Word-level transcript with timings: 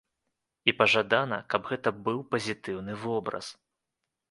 І 0.71 0.73
пажадана, 0.79 1.39
каб 1.55 1.69
гэта 1.73 1.95
быў 2.09 2.19
пазітыўны 2.33 2.99
вобраз. 3.05 3.55